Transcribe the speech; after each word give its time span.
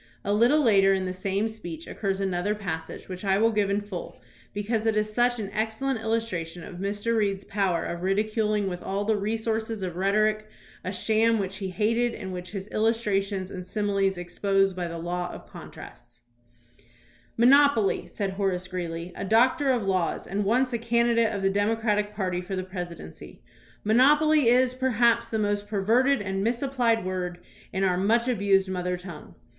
A 0.25 0.33
little 0.33 0.57
later 0.61 0.93
in 0.95 1.05
the 1.05 1.13
same 1.13 1.47
speech 1.47 1.85
occurs 1.85 2.19
another 2.19 2.55
pas 2.55 2.85
sage 2.87 3.07
which 3.07 3.23
I 3.23 3.37
will 3.37 3.51
give 3.51 3.69
in 3.69 3.81
full 3.81 4.19
because 4.51 4.87
it 4.87 4.95
is 4.95 5.13
such 5.13 5.37
an 5.39 5.51
ex 5.53 5.75
cellent 5.75 6.01
illustration 6.01 6.63
of 6.63 6.77
Mr. 6.77 7.15
Reed's 7.15 7.43
power 7.43 7.85
of 7.85 8.01
ridiculing 8.01 8.65
with 8.67 8.81
all 8.81 9.05
the 9.05 9.15
resources 9.15 9.83
of 9.83 9.97
rhetoric 9.97 10.49
a 10.83 10.91
sham 10.91 11.37
which 11.37 11.57
he 11.57 11.69
hated 11.69 12.15
and 12.15 12.33
which 12.33 12.49
his 12.49 12.67
illustrations 12.69 13.51
and 13.51 13.63
similes 13.67 14.17
exposed 14.17 14.75
by 14.75 14.87
the 14.87 14.97
law 14.97 15.29
of 15.31 15.47
contrasts: 15.47 16.21
"Monopoly," 17.37 18.07
said 18.07 18.31
Horace 18.31 18.67
Greeley, 18.67 19.13
a 19.15 19.23
doctor 19.23 19.69
of 19.69 19.83
laws, 19.85 20.25
and 20.25 20.43
once 20.45 20.73
a 20.73 20.79
candidate 20.79 21.31
of 21.31 21.43
the 21.43 21.51
Democratic 21.51 22.15
party 22.15 22.41
for 22.41 22.55
the 22.55 22.63
presidency," 22.63 23.43
mon 23.83 23.97
opoly 23.99 24.45
is, 24.45 24.73
perhaps, 24.73 25.29
the 25.29 25.37
most 25.37 25.67
perverted 25.67 26.23
and 26.23 26.43
misapplied 26.43 27.05
word 27.05 27.37
in 27.71 27.83
our 27.83 27.97
much 27.97 28.27
abused 28.27 28.67
mother 28.67 28.97
tongue." 28.97 29.35